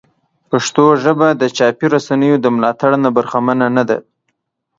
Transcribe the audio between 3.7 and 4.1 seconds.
نه ده.